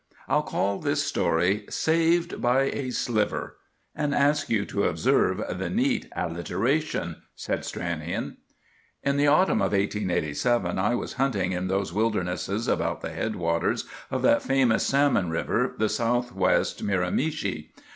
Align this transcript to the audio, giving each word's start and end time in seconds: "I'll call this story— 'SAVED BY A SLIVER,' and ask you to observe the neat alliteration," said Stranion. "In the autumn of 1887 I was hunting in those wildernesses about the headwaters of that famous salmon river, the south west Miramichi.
"I'll 0.27 0.41
call 0.41 0.79
this 0.79 1.03
story— 1.05 1.63
'SAVED 1.69 2.41
BY 2.41 2.61
A 2.73 2.89
SLIVER,' 2.89 3.55
and 3.93 4.15
ask 4.15 4.49
you 4.49 4.65
to 4.65 4.85
observe 4.85 5.43
the 5.59 5.69
neat 5.69 6.07
alliteration," 6.15 7.17
said 7.35 7.59
Stranion. 7.59 8.37
"In 9.03 9.17
the 9.17 9.27
autumn 9.27 9.61
of 9.61 9.73
1887 9.73 10.79
I 10.79 10.95
was 10.95 11.13
hunting 11.21 11.51
in 11.51 11.67
those 11.67 11.93
wildernesses 11.93 12.67
about 12.67 13.01
the 13.01 13.11
headwaters 13.11 13.85
of 14.09 14.23
that 14.23 14.41
famous 14.41 14.83
salmon 14.87 15.29
river, 15.29 15.75
the 15.77 15.87
south 15.87 16.33
west 16.33 16.81
Miramichi. 16.81 17.71